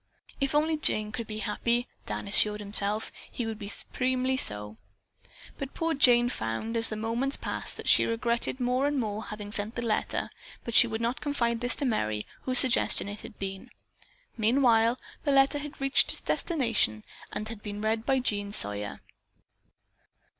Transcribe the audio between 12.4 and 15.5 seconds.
whose suggestion it had been. Meanwhile the